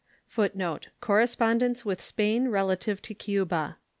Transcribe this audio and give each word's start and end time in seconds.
GRANT. 0.01 0.33
[Footnote 0.33 0.65
98: 0.65 0.91
Correspondence 0.99 1.85
with 1.85 2.01
Spain 2.01 2.47
relative 2.47 3.03
to 3.03 3.13
Cuba. 3.13 3.77